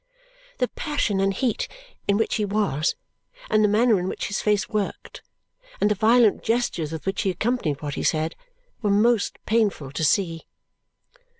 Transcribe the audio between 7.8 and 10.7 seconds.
what he said, were most painful to see.